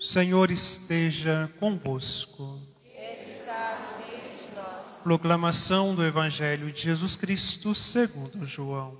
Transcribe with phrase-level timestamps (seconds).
[0.00, 2.58] O Senhor esteja convosco.
[2.86, 5.02] Ele está no meio de nós.
[5.04, 8.98] Proclamação do Evangelho de Jesus Cristo segundo João.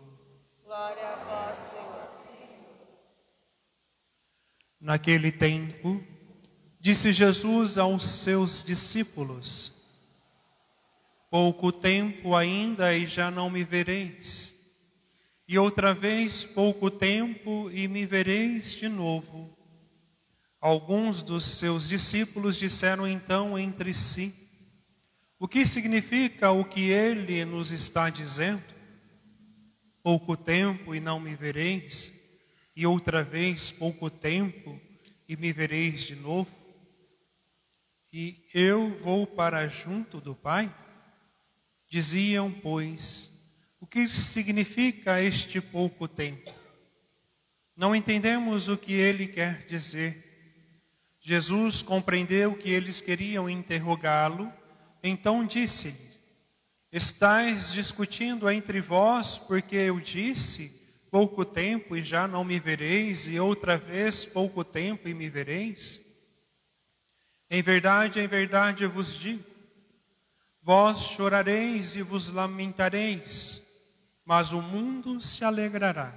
[0.63, 2.11] Glória a vós, Senhor.
[4.79, 6.05] Naquele tempo,
[6.79, 9.73] disse Jesus aos seus discípulos:
[11.31, 14.55] Pouco tempo ainda e já não me vereis.
[15.49, 19.59] E outra vez pouco tempo e me vereis de novo.
[20.61, 24.35] Alguns dos seus discípulos disseram então entre si:
[25.39, 28.63] O que significa o que ele nos está dizendo?
[30.03, 32.13] Pouco tempo e não me vereis,
[32.77, 34.79] e outra vez pouco tempo
[35.27, 36.55] e me vereis de novo?
[38.13, 40.75] E eu vou para junto do Pai?
[41.89, 43.31] Diziam, pois,
[43.81, 46.53] o que significa este pouco tempo?
[47.75, 50.30] Não entendemos o que ele quer dizer.
[51.21, 54.51] Jesus compreendeu que eles queriam interrogá-lo,
[55.03, 56.11] então disse-lhe:
[56.91, 60.73] Estais discutindo entre vós, porque eu disse:
[61.11, 66.01] pouco tempo e já não me vereis, e outra vez pouco tempo e me vereis?
[67.51, 69.45] Em verdade, em verdade eu vos digo:
[70.63, 73.63] vós chorareis e vos lamentareis,
[74.25, 76.15] mas o mundo se alegrará.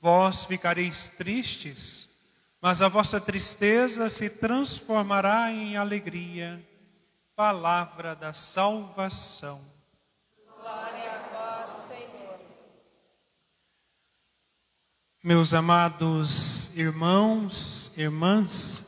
[0.00, 2.07] Vós ficareis tristes,
[2.60, 6.64] mas a vossa tristeza se transformará em alegria.
[7.36, 9.60] Palavra da salvação.
[10.44, 12.40] Glória a vós, Senhor.
[15.22, 18.82] Meus amados irmãos, irmãs,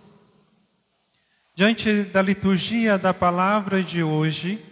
[1.55, 4.67] diante da liturgia da palavra de hoje,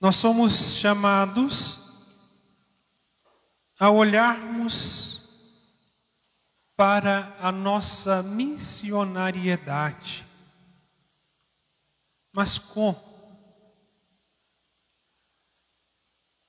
[0.00, 1.80] nós somos chamados
[3.80, 5.07] a olharmos
[6.78, 10.24] para a nossa missionariedade.
[12.32, 12.96] Mas como?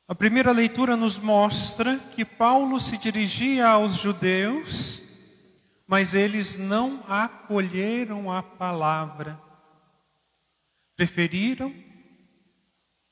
[0.07, 5.01] A primeira leitura nos mostra que Paulo se dirigia aos judeus,
[5.88, 9.41] mas eles não acolheram a palavra.
[10.95, 11.73] Preferiram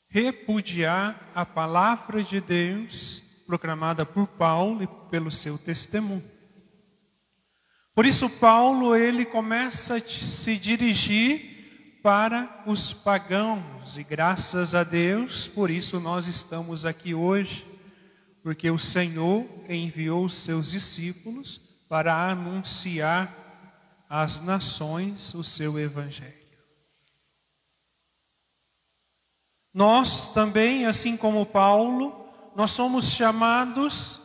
[0.08, 6.37] repudiar a palavra de Deus proclamada por Paulo e pelo seu testemunho.
[7.98, 15.48] Por isso Paulo ele começa a se dirigir para os pagãos e graças a Deus,
[15.48, 17.66] por isso nós estamos aqui hoje,
[18.44, 21.60] porque o Senhor enviou seus discípulos
[21.90, 23.34] para anunciar
[24.08, 26.36] às nações o seu evangelho.
[29.74, 34.22] Nós também, assim como Paulo, nós somos chamados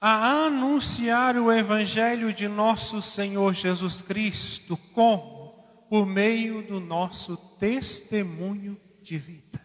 [0.00, 5.50] a anunciar o Evangelho de nosso Senhor Jesus Cristo, como?
[5.90, 9.60] Por meio do nosso testemunho de vida.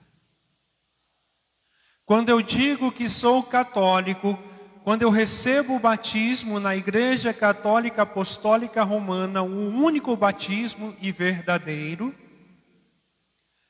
[2.06, 4.38] Quando eu digo que sou católico,
[4.84, 12.13] quando eu recebo o batismo na Igreja Católica Apostólica Romana, o único batismo e verdadeiro,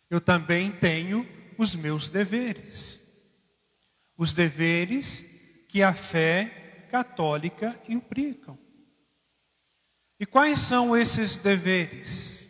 [0.09, 1.27] eu também tenho
[1.57, 3.01] os meus deveres.
[4.17, 5.34] Os deveres
[5.75, 8.57] que a fé católica implicam.
[10.17, 12.49] E quais são esses deveres?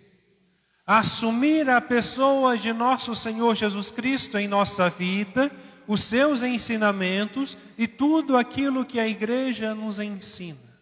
[0.86, 5.52] Assumir a pessoa de nosso Senhor Jesus Cristo em nossa vida,
[5.88, 10.78] os seus ensinamentos e tudo aquilo que a igreja nos ensina.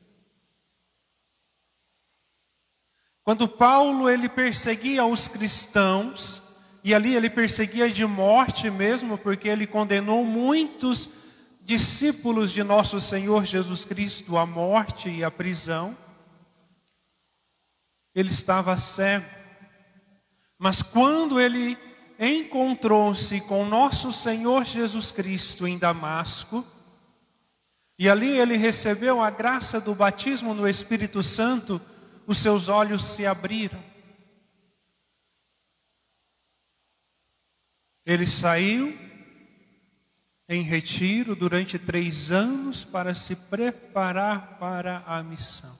[3.24, 6.44] Quando Paulo ele perseguia os cristãos,
[6.84, 11.10] e ali ele perseguia de morte mesmo, porque ele condenou muitos
[11.64, 15.98] discípulos de nosso Senhor Jesus Cristo à morte e à prisão,
[18.14, 19.26] ele estava cego.
[20.58, 21.78] Mas quando ele
[22.20, 26.66] encontrou-se com nosso Senhor Jesus Cristo em Damasco,
[27.98, 31.82] e ali ele recebeu a graça do batismo no Espírito Santo,
[32.28, 33.84] os seus olhos se abriram.
[38.06, 39.03] Ele saiu
[40.48, 45.78] em retiro durante três anos para se preparar para a missão.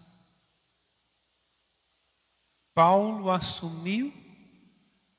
[2.74, 4.14] Paulo assumiu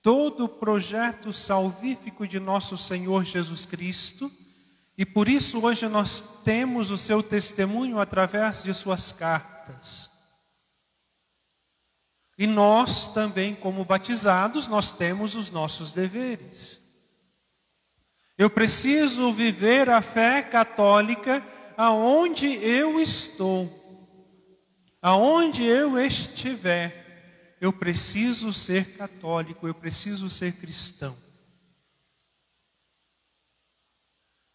[0.03, 4.31] todo o projeto salvífico de nosso Senhor Jesus Cristo,
[4.99, 10.11] e por isso hoje nós temos o seu testemunho através de suas cartas.
[12.37, 16.84] E nós também, como batizados, nós temos os nossos deveres.
[18.37, 21.45] Eu preciso viver a fé católica
[21.77, 23.83] aonde eu estou.
[25.01, 31.17] Aonde eu estiver, eu preciso ser católico, eu preciso ser cristão.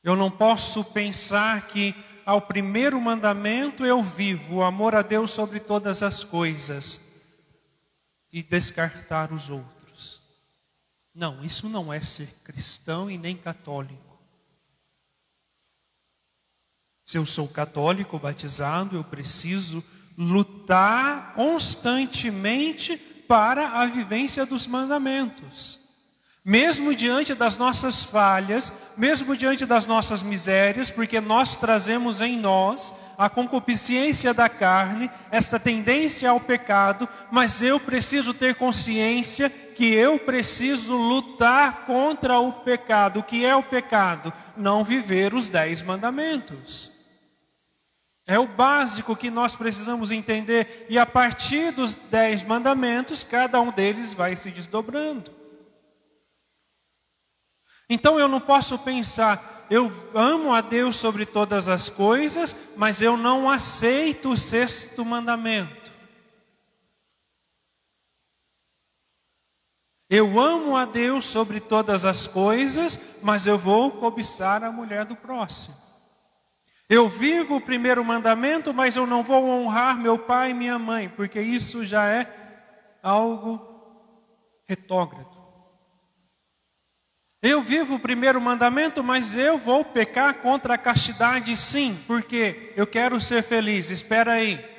[0.04, 1.94] Eu não posso pensar que
[2.26, 7.00] ao primeiro mandamento eu vivo o amor a Deus sobre todas as coisas
[8.31, 9.79] e descartar os outros.
[11.13, 14.19] Não, isso não é ser cristão e nem católico.
[17.03, 19.83] Se eu sou católico batizado, eu preciso
[20.17, 22.97] lutar constantemente
[23.27, 25.79] para a vivência dos mandamentos.
[26.44, 32.94] Mesmo diante das nossas falhas, mesmo diante das nossas misérias, porque nós trazemos em nós
[33.17, 39.50] a concupiscência da carne, essa tendência ao pecado, mas eu preciso ter consciência
[39.80, 43.22] que eu preciso lutar contra o pecado.
[43.22, 44.34] O que é o pecado?
[44.58, 46.92] Não viver os dez mandamentos.
[48.28, 53.72] É o básico que nós precisamos entender, e a partir dos dez mandamentos, cada um
[53.72, 55.31] deles vai se desdobrando.
[57.90, 63.16] Então eu não posso pensar, eu amo a Deus sobre todas as coisas, mas eu
[63.16, 65.79] não aceito o sexto mandamento.
[70.09, 75.15] Eu amo a Deus sobre todas as coisas, mas eu vou cobiçar a mulher do
[75.15, 75.75] próximo.
[76.89, 81.07] Eu vivo o primeiro mandamento, mas eu não vou honrar meu pai e minha mãe,
[81.09, 82.27] porque isso já é
[83.03, 83.61] algo
[84.67, 85.38] retógrado.
[87.41, 92.88] Eu vivo o primeiro mandamento, mas eu vou pecar contra a castidade sim, porque eu
[92.88, 93.91] quero ser feliz.
[93.91, 94.79] Espera aí.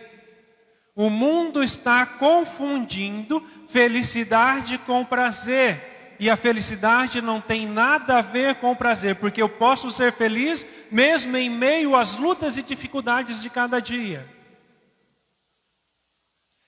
[1.00, 6.16] O mundo está confundindo felicidade com prazer.
[6.20, 10.66] E a felicidade não tem nada a ver com prazer, porque eu posso ser feliz
[10.90, 14.28] mesmo em meio às lutas e dificuldades de cada dia.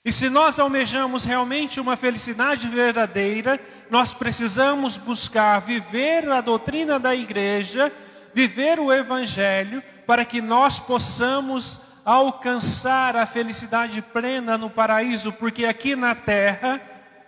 [0.03, 7.15] E se nós almejamos realmente uma felicidade verdadeira, nós precisamos buscar viver a doutrina da
[7.15, 7.93] igreja,
[8.33, 15.95] viver o evangelho, para que nós possamos alcançar a felicidade plena no paraíso, porque aqui
[15.95, 16.81] na terra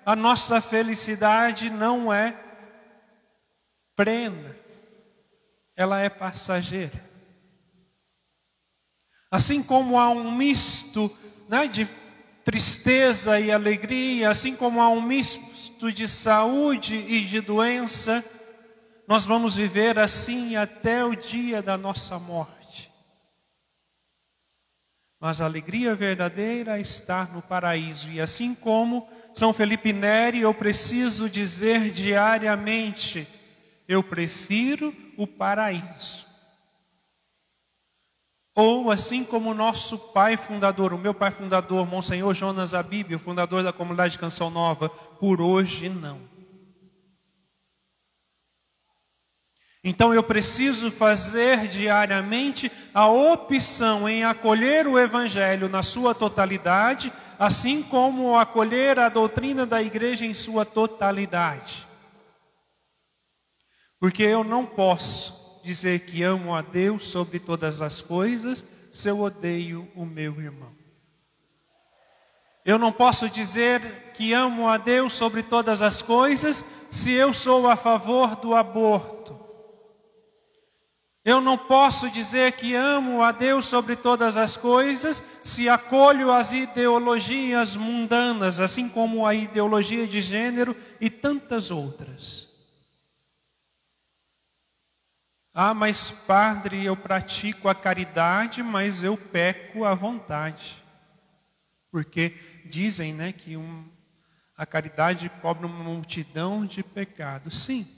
[0.05, 2.37] a nossa felicidade não é
[3.97, 4.57] plena,
[5.77, 7.03] ela é passageira.
[9.31, 11.11] Assim como há um misto
[11.49, 11.89] né, de
[12.45, 18.25] tristeza e alegria, assim como há um misto de saúde e de doença,
[19.09, 22.64] nós vamos viver assim até o dia da nossa morte.
[25.25, 31.31] Mas a alegria verdadeira está no paraíso, e assim como São Felipe Neri, eu preciso
[31.31, 33.27] dizer diariamente:
[33.89, 36.27] eu prefiro o paraíso.
[38.55, 43.19] Ou assim como o nosso pai fundador, o meu pai fundador, Monsenhor Jonas Abib, o
[43.19, 46.34] fundador da comunidade de Canção Nova, por hoje não.
[49.87, 57.83] Então eu preciso fazer diariamente a opção em acolher o Evangelho na sua totalidade, assim
[57.83, 61.87] como acolher a doutrina da igreja em sua totalidade.
[64.01, 69.21] Porque eu não posso dizer que amo a Deus sobre todas as coisas se eu
[69.21, 70.73] odeio o meu irmão?
[72.65, 77.69] Eu não posso dizer que amo a Deus sobre todas as coisas se eu sou
[77.69, 79.44] a favor do aborto.
[81.25, 86.53] Eu não posso dizer que amo a Deus sobre todas as coisas se acolho as
[86.53, 92.53] ideologias mundanas, assim como a ideologia de gênero e tantas outras.
[95.55, 100.83] Ah, mas padre, eu pratico a caridade, mas eu peco à vontade.
[101.91, 103.85] Porque dizem né, que um,
[104.57, 107.63] a caridade cobre uma multidão de pecados.
[107.63, 107.89] Sim,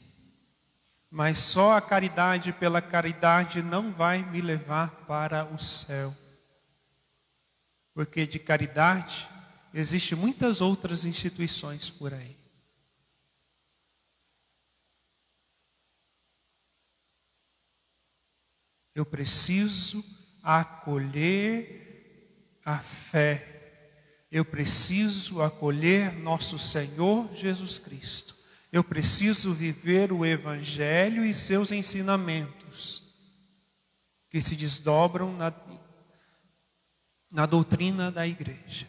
[1.17, 6.15] mas só a caridade pela caridade não vai me levar para o céu.
[7.95, 9.27] Porque de caridade
[9.73, 12.37] existem muitas outras instituições por aí.
[18.95, 20.05] Eu preciso
[20.43, 24.27] acolher a fé.
[24.31, 28.36] Eu preciso acolher nosso Senhor Jesus Cristo.
[28.73, 33.03] Eu preciso viver o Evangelho e seus ensinamentos,
[34.29, 35.53] que se desdobram na,
[37.31, 38.87] na doutrina da igreja.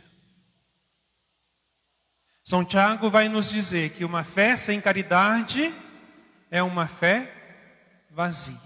[2.43, 5.73] São Tiago vai nos dizer que uma fé sem caridade
[6.49, 7.33] é uma fé
[8.09, 8.57] vazia.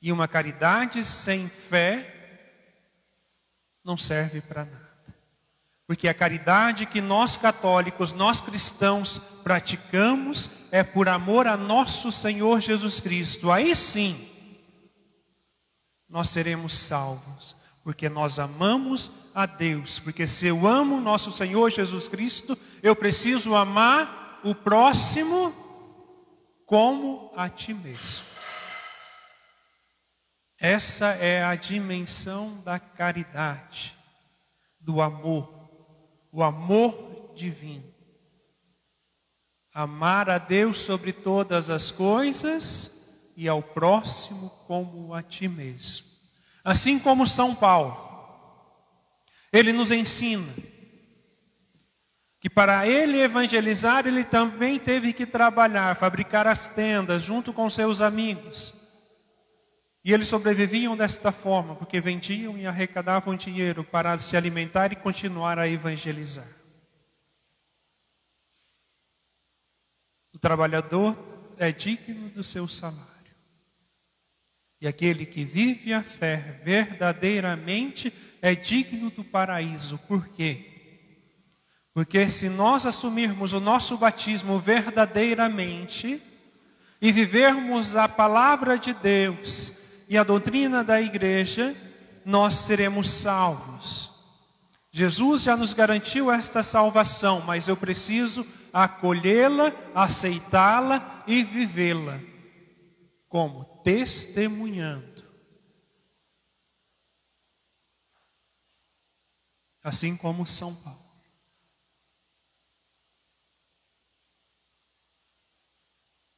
[0.00, 2.12] E uma caridade sem fé
[3.84, 4.91] não serve para nada.
[5.86, 12.60] Porque a caridade que nós católicos, nós cristãos praticamos é por amor a nosso Senhor
[12.60, 13.50] Jesus Cristo.
[13.50, 14.28] Aí sim,
[16.08, 19.98] nós seremos salvos, porque nós amamos a Deus.
[19.98, 25.54] Porque se eu amo nosso Senhor Jesus Cristo, eu preciso amar o próximo
[26.66, 28.24] como a ti mesmo.
[30.58, 33.98] Essa é a dimensão da caridade,
[34.80, 35.61] do amor,
[36.32, 37.84] o amor divino.
[39.72, 42.90] Amar a Deus sobre todas as coisas
[43.36, 46.08] e ao próximo como a ti mesmo.
[46.64, 47.96] Assim como São Paulo,
[49.52, 50.52] ele nos ensina
[52.40, 58.00] que para ele evangelizar, ele também teve que trabalhar, fabricar as tendas junto com seus
[58.00, 58.81] amigos
[60.04, 65.58] e eles sobreviviam desta forma, porque vendiam e arrecadavam dinheiro para se alimentar e continuar
[65.58, 66.48] a evangelizar.
[70.34, 71.16] O trabalhador
[71.56, 73.12] é digno do seu salário.
[74.80, 79.98] E aquele que vive a fé verdadeiramente é digno do paraíso.
[80.08, 80.68] Por quê?
[81.94, 86.20] Porque se nós assumirmos o nosso batismo verdadeiramente
[87.00, 89.72] e vivermos a palavra de Deus,
[90.12, 91.74] e a doutrina da igreja,
[92.22, 94.10] nós seremos salvos.
[94.90, 102.20] Jesus já nos garantiu esta salvação, mas eu preciso acolhê-la, aceitá-la e vivê-la.
[103.26, 103.64] Como?
[103.82, 105.24] Testemunhando.
[109.82, 111.00] Assim como São Paulo.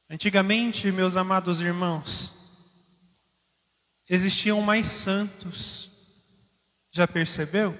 [0.09, 2.34] Antigamente, meus amados irmãos,
[4.09, 5.91] existiam mais santos.
[6.91, 7.77] Já percebeu?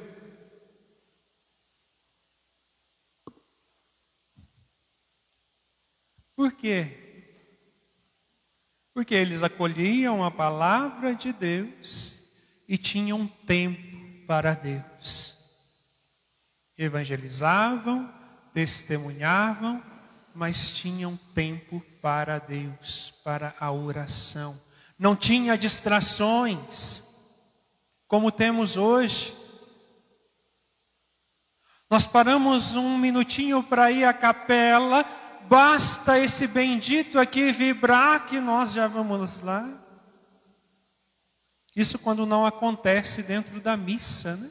[6.36, 7.02] Por quê?
[8.94, 12.20] Porque eles acolhiam a palavra de Deus
[12.68, 15.38] e tinham tempo para Deus.
[16.78, 18.14] Evangelizavam,
[18.54, 19.82] testemunhavam,
[20.34, 24.60] mas tinham tempo para Deus, para a oração
[24.98, 27.04] não tinha distrações,
[28.08, 29.36] como temos hoje.
[31.90, 35.06] Nós paramos um minutinho para ir à capela,
[35.48, 39.68] basta esse bendito aqui vibrar que nós já vamos lá.
[41.76, 44.50] Isso quando não acontece dentro da missa, né?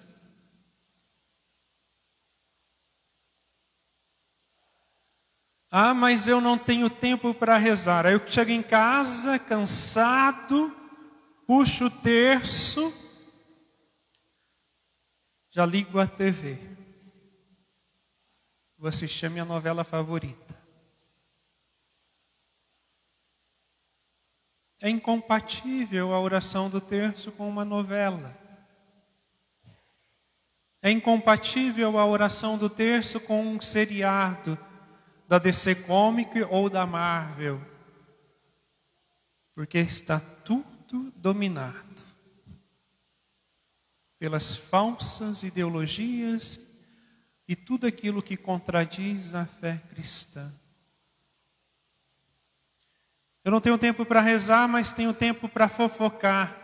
[5.76, 8.06] Ah, mas eu não tenho tempo para rezar.
[8.06, 10.72] Aí eu chego em casa, cansado,
[11.48, 12.94] puxo o terço,
[15.50, 16.60] já ligo a TV.
[18.78, 20.56] Vou assistir a minha novela favorita.
[24.80, 28.32] É incompatível a oração do terço com uma novela.
[30.80, 34.56] É incompatível a oração do terço com um seriado
[35.26, 37.60] da DC Comic ou da Marvel,
[39.54, 42.02] porque está tudo dominado
[44.18, 46.60] pelas falsas ideologias
[47.46, 50.52] e tudo aquilo que contradiz a fé cristã.
[53.44, 56.63] Eu não tenho tempo para rezar, mas tenho tempo para fofocar.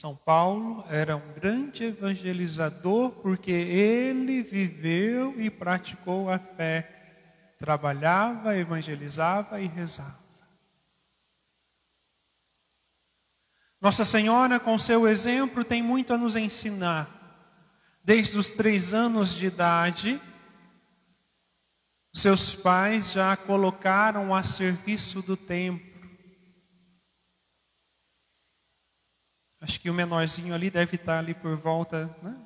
[0.00, 9.60] São Paulo era um grande evangelizador porque ele viveu e praticou a fé, trabalhava, evangelizava
[9.60, 10.18] e rezava.
[13.78, 17.06] Nossa Senhora, com seu exemplo, tem muito a nos ensinar.
[18.02, 20.18] Desde os três anos de idade,
[22.10, 25.89] seus pais já a colocaram a serviço do templo
[29.60, 32.36] Acho que o menorzinho ali deve estar ali por volta, né?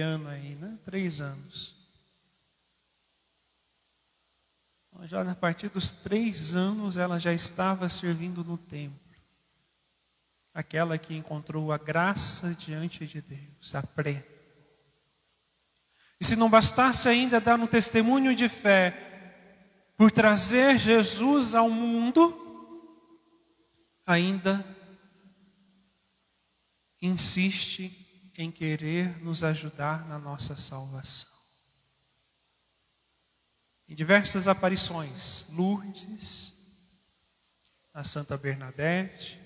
[0.00, 0.78] ano aí, né?
[0.84, 1.76] Três anos.
[5.04, 8.98] Já a partir dos três anos ela já estava servindo no templo.
[10.52, 14.26] Aquela que encontrou a graça diante de Deus, a pré.
[16.20, 19.10] E se não bastasse ainda dar um testemunho de fé
[19.96, 22.36] por trazer Jesus ao mundo,
[24.06, 24.64] ainda
[27.00, 31.30] insiste em querer nos ajudar na nossa salvação.
[33.88, 36.52] Em diversas aparições, Lourdes,
[37.92, 39.40] a Santa Bernadette,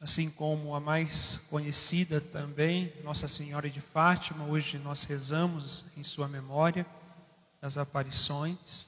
[0.00, 6.28] assim como a mais conhecida também, Nossa Senhora de Fátima, hoje nós rezamos em sua
[6.28, 6.86] memória
[7.58, 8.86] das aparições.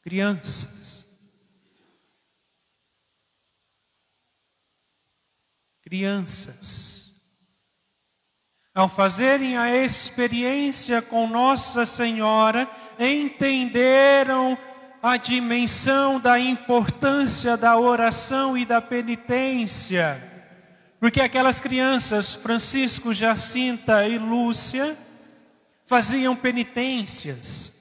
[0.00, 1.09] Crianças.
[5.90, 7.20] Crianças.
[8.72, 14.56] Ao fazerem a experiência com Nossa Senhora, entenderam
[15.02, 20.22] a dimensão da importância da oração e da penitência.
[21.00, 24.96] Porque aquelas crianças, Francisco, Jacinta e Lúcia,
[25.86, 27.72] faziam penitências,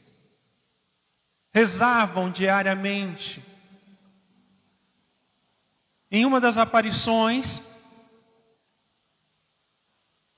[1.53, 3.45] rezavam diariamente.
[6.09, 7.61] Em uma das aparições,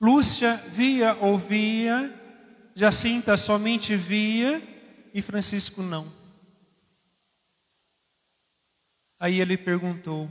[0.02, 2.12] Lúcia via, ouvia,
[2.74, 4.60] Jacinta somente via
[5.14, 6.12] e Francisco não.
[9.16, 10.28] Aí ele perguntou: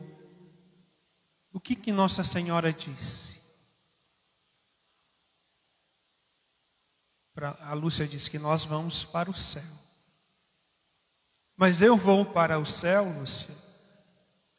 [1.54, 3.40] O que que Nossa Senhora disse?
[7.62, 9.64] A Lúcia disse que nós vamos para o céu.
[11.56, 13.56] Mas eu vou para o céu, Lúcia?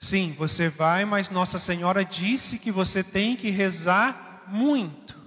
[0.00, 5.18] Sim, você vai, mas Nossa Senhora disse que você tem que rezar muito,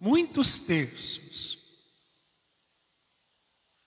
[0.00, 1.58] muitos terços.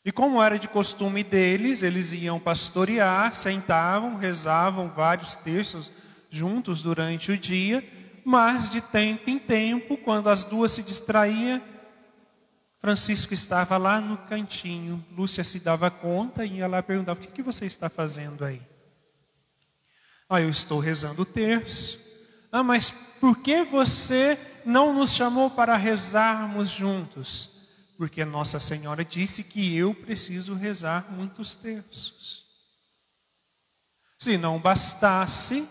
[0.03, 5.91] E como era de costume deles, eles iam pastorear, sentavam, rezavam vários terços
[6.29, 7.83] juntos durante o dia,
[8.23, 11.61] mas de tempo em tempo, quando as duas se distraíam,
[12.85, 15.03] Francisco estava lá no cantinho.
[15.11, 18.61] Lúcia se dava conta e ia lá perguntava: O que, que você está fazendo aí?
[20.29, 21.99] Ah, eu estou rezando o terço.
[22.51, 27.55] Ah, mas por que você não nos chamou para rezarmos juntos?
[27.97, 32.45] porque Nossa Senhora disse que eu preciso rezar muitos terços.
[34.17, 35.67] Se não bastasse,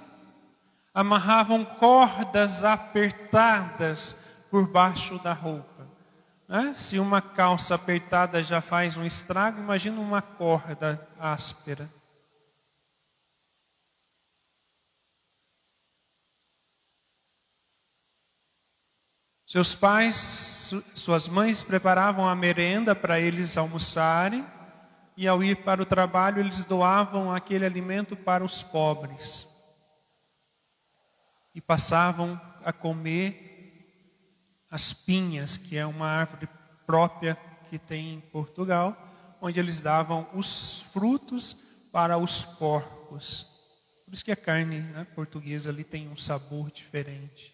[0.93, 4.17] amarravam cordas apertadas
[4.51, 5.87] por baixo da roupa.
[6.49, 6.73] Né?
[6.75, 11.89] Se uma calça apertada já faz um estrago, imagina uma corda áspera.
[19.47, 24.45] Seus pais, suas mães preparavam a merenda para eles almoçarem,
[25.17, 29.47] e ao ir para o trabalho, eles doavam aquele alimento para os pobres.
[31.55, 36.49] E passavam a comer as pinhas, que é uma árvore
[36.85, 38.97] própria que tem em Portugal,
[39.41, 41.57] onde eles davam os frutos
[41.93, 43.47] para os porcos.
[44.05, 47.54] Por isso que a carne né, portuguesa ali tem um sabor diferente.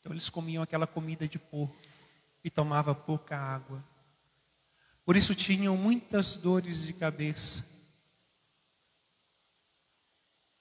[0.00, 1.76] Então eles comiam aquela comida de porco
[2.42, 3.84] e tomavam pouca água.
[5.04, 7.68] Por isso tinham muitas dores de cabeça.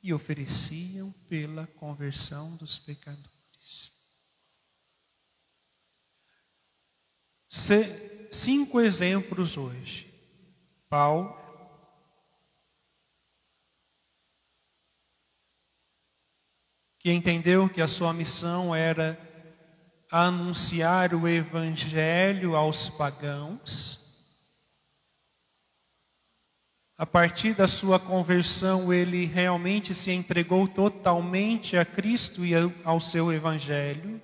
[0.02, 3.92] E ofereciam pela conversão dos pecadores.
[8.32, 10.08] cinco exemplos hoje.
[10.88, 11.38] Paulo,
[16.98, 19.29] que entendeu que a sua missão era
[20.12, 24.00] a anunciar o evangelho aos pagãos.
[26.98, 33.32] A partir da sua conversão, ele realmente se entregou totalmente a Cristo e ao seu
[33.32, 34.20] evangelho.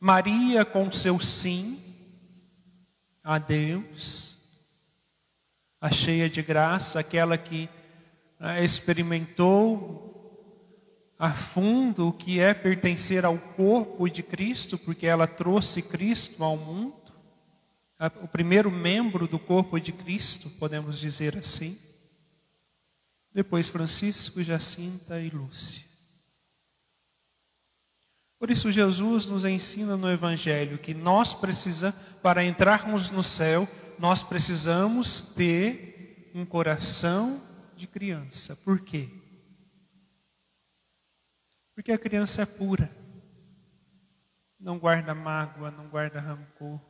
[0.00, 1.82] Maria, com seu sim
[3.22, 4.38] a Deus,
[5.80, 7.68] a cheia de graça, aquela que
[8.38, 10.13] né, experimentou
[11.18, 16.56] a fundo o que é pertencer ao corpo de Cristo, porque ela trouxe Cristo ao
[16.56, 16.94] mundo,
[18.20, 21.78] o primeiro membro do corpo de Cristo, podemos dizer assim.
[23.32, 25.84] Depois Francisco, Jacinta e Lúcia.
[28.38, 33.66] Por isso Jesus nos ensina no Evangelho que nós precisamos, para entrarmos no céu,
[33.98, 37.40] nós precisamos ter um coração
[37.76, 38.54] de criança.
[38.56, 39.08] Por quê?
[41.74, 42.90] Porque a criança é pura.
[44.58, 46.80] Não guarda mágoa, não guarda rancor.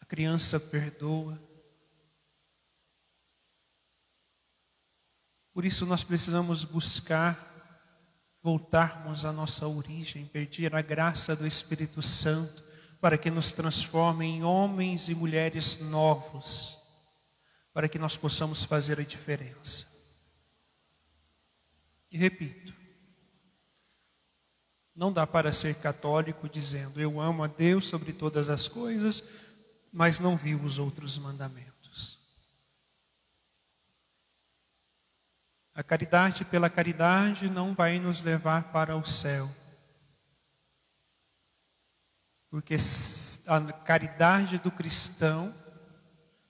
[0.00, 1.42] A criança perdoa.
[5.52, 7.54] Por isso nós precisamos buscar
[8.42, 12.62] voltarmos à nossa origem, pedir a graça do Espírito Santo
[13.00, 16.78] para que nos transforme em homens e mulheres novos,
[17.72, 19.95] para que nós possamos fazer a diferença.
[22.10, 22.74] E repito,
[24.94, 29.22] não dá para ser católico dizendo eu amo a Deus sobre todas as coisas,
[29.92, 32.18] mas não vivo os outros mandamentos.
[35.74, 39.54] A caridade pela caridade não vai nos levar para o céu.
[42.48, 42.76] Porque
[43.46, 45.54] a caridade do cristão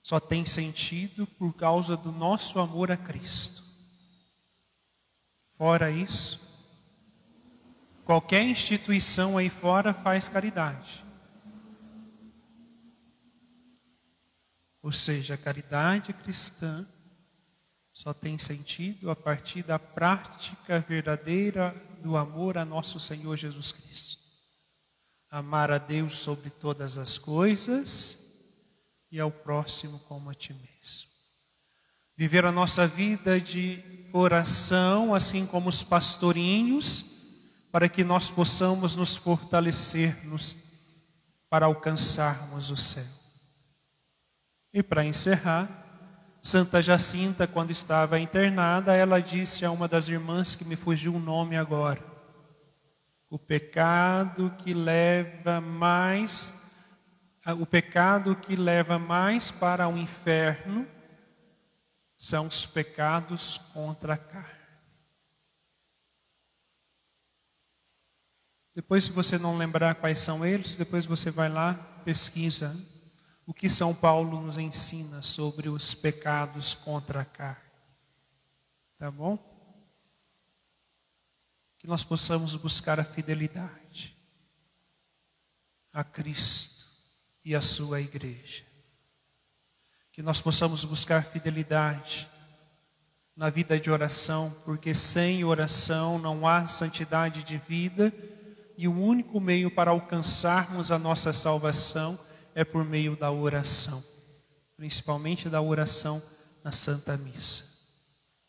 [0.01, 3.66] só tem sentido por causa do nosso amor a Cristo.
[5.57, 6.39] Fora isso,
[8.05, 11.03] qualquer instituição aí fora faz caridade.
[14.83, 16.87] Ou seja, a caridade cristã
[17.91, 24.21] só tem sentido a partir da prática verdadeira do amor a nosso Senhor Jesus Cristo.
[25.29, 28.19] Amar a Deus sobre todas as coisas
[29.11, 31.16] e ao próximo como a ti mesmo.
[32.17, 37.05] Viver a nossa vida de oração, assim como os pastorinhos,
[37.71, 40.57] para que nós possamos nos fortalecermos
[41.47, 43.05] para alcançarmos o céu.
[44.73, 45.69] E para encerrar,
[46.41, 51.19] Santa Jacinta, quando estava internada, ela disse a uma das irmãs que me fugiu o
[51.19, 52.03] nome agora:
[53.29, 56.55] o pecado que leva mais
[57.59, 60.85] o pecado que leva mais para o inferno
[62.17, 64.57] são os pecados contra a carne.
[68.73, 72.75] Depois, se você não lembrar quais são eles, depois você vai lá, pesquisa
[73.45, 77.71] o que São Paulo nos ensina sobre os pecados contra a carne.
[78.97, 79.37] Tá bom?
[81.77, 84.17] Que nós possamos buscar a fidelidade
[85.97, 86.85] a Cristo
[87.43, 88.66] e a sua igreja.
[90.17, 92.27] Que nós possamos buscar fidelidade
[93.35, 98.11] na vida de oração, porque sem oração não há santidade de vida
[98.75, 102.17] e o único meio para alcançarmos a nossa salvação
[102.55, 104.03] é por meio da oração,
[104.75, 106.19] principalmente da oração
[106.63, 107.65] na Santa Missa.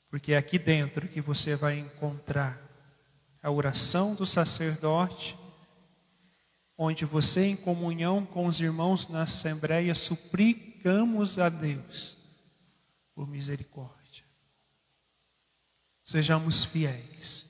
[0.09, 2.59] Porque é aqui dentro que você vai encontrar
[3.43, 5.39] a oração do sacerdote
[6.79, 9.95] onde você, em comunhão com os irmãos na Assembleia,
[10.79, 12.17] suplicamos a Deus
[13.15, 14.25] por misericórdia.
[16.05, 17.47] Sejamos fiéis.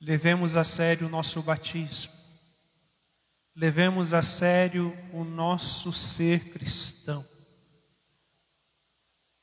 [0.00, 2.12] Levemos a sério o nosso batismo.
[3.54, 7.26] Levemos a sério o nosso ser cristão.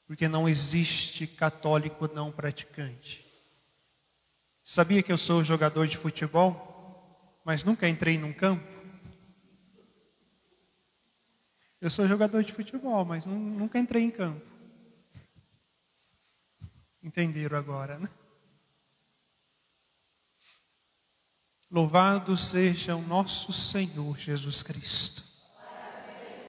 [0.07, 3.25] Porque não existe católico não praticante.
[4.63, 6.73] Sabia que eu sou jogador de futebol?
[7.43, 8.72] mas nunca entrei num campo.
[11.83, 14.41] Eu sou jogador de futebol, mas nunca entrei em campo.
[17.03, 18.07] Entenderam agora, né?
[21.69, 25.32] Louvado seja o nosso Senhor Jesus Cristo